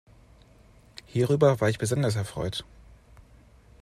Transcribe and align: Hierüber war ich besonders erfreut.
Hierüber 1.05 1.61
war 1.61 1.69
ich 1.69 1.77
besonders 1.77 2.15
erfreut. 2.15 2.65